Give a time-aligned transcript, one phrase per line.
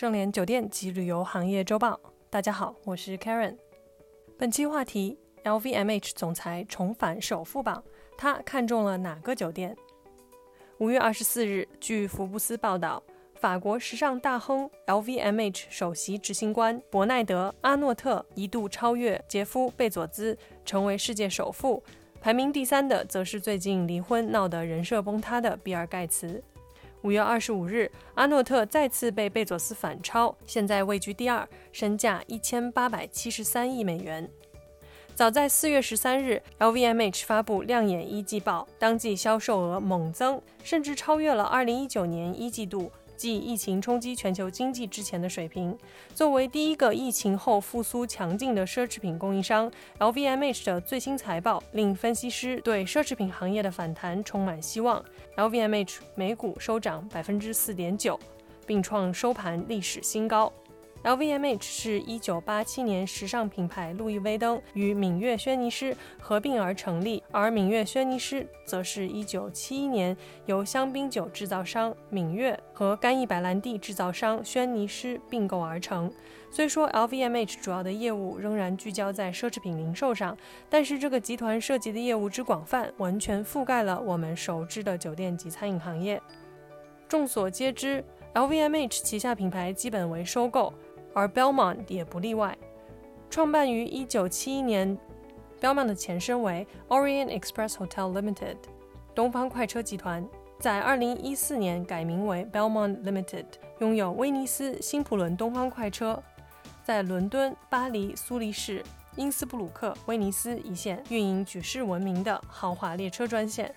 [0.00, 3.54] 盛联酒店及旅游行业周报，大家好，我是 Karen。
[4.38, 7.84] 本期话题：LVMH 总裁重返首富榜，
[8.16, 9.76] 他看中了哪个酒店？
[10.78, 13.02] 五月二十四日，据福布斯报道，
[13.34, 21.82] 法国时尚大亨 LVMH 首席执行官伯奈德·阿诺特一度超越杰夫·贝佐兹，成为世界首富。
[22.22, 26.42] 排名第三的，则是最近离婚闹得人设崩塌的比尔·盖茨。
[27.02, 34.28] 五月二十五日，阿诺特再次被贝佐斯反超，现在位居第二，身价一千八百七十三亿美元。
[35.14, 42.90] 早在四月十三日，LVMH 发布亮眼一季报，当季销售额猛增，甚至超越了二零一九年一季度。
[43.20, 45.76] 即疫情冲击全球经济之前的水平，
[46.14, 55.04] 作为第一个疫情后复苏强劲的奢侈品供应商，LVMH 的最新财报令分析师对奢侈品行业的反弹充满希望。
[55.36, 58.18] LVMH 每股收涨百分之四点九，
[58.66, 60.50] 并创收盘历史新高。
[61.02, 76.12] LVMH 是一九八七年时尚品牌路易威登与敏悦轩尼诗合并而成立，而敏悦轩尼诗则是一九七一年由香槟酒制造商敏悦和干邑白兰地制造商轩尼诗并购而成。
[76.50, 80.36] 虽说 LVMH 主要的业务仍然聚焦在奢侈品零售上，
[80.68, 86.20] 但是这个集团涉及的业务之广泛，完全覆盖了我们熟知的酒店及餐饮行业。
[87.08, 88.04] 众所皆知
[88.34, 90.72] ，LVMH 旗下品牌基本为收购。
[91.14, 92.56] 而 Belmont 也不例外。
[93.28, 94.98] 创办于1971年
[95.60, 98.56] ，Belmont 的前身为 Orient Express Hotel Limited，
[99.14, 100.26] 东方快车集团，
[100.58, 103.44] 在2014年改名为 Belmont Limited，
[103.78, 106.22] 拥有威尼斯、新普伦东方快车，
[106.82, 108.82] 在伦敦、巴黎、苏黎世、
[109.16, 113.72] 因斯布鲁克、威尼斯一线运营举世闻名的豪华列车专线。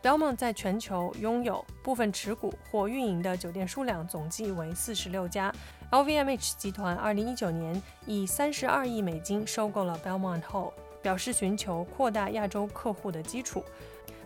[0.00, 5.52] Belmont 在全球拥有部分持股或运营的酒店数量总计为四十六家。
[5.90, 13.64] LVMH 集团二零一九年以三十二亿美金收购了 Belmont 后，表示寻求扩大亚洲客户的基础。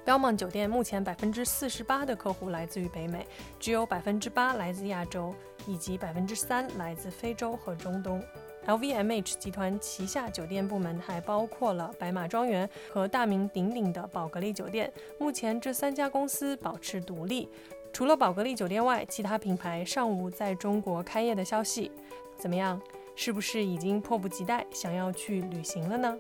[0.05, 3.27] Belmont 酒店目前百分之四十八的客户来自于北美，
[3.59, 5.35] 只有百分之八来自亚洲，
[5.67, 8.23] 以及百分之三来自非洲和中东。
[8.67, 14.93] LVMH 集团旗下酒店部门还包括了白马庄园和大名鼎鼎的宝格丽酒店。
[15.19, 17.49] 目前这三家公司保持独立。
[17.93, 21.91] 除了宝格丽酒店外，其他品牌尚无在中国开业的消息。
[22.39, 22.81] 怎么样？
[23.15, 26.17] 是不是已经迫不及待想要去旅行了呢？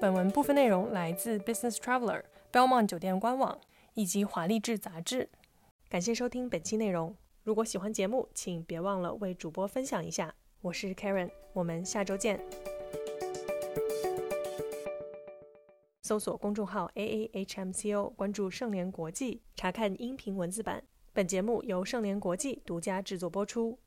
[0.00, 2.22] 本文部分内容来自 Business Traveler、
[2.52, 3.58] Belmont 酒店官网
[3.94, 5.28] 以及华丽志杂志。
[5.90, 7.14] 感谢收听本期内容。
[7.46, 10.34] 如果喜欢节目，请别忘了为主播分享一下。
[10.62, 12.44] 我是 Karen，我们下周见。
[16.02, 20.82] 搜索公众号 A A H M C O，关注盛联国际，查看音频文字版。
[21.12, 23.78] 本节目由盛联国际独家制作播出。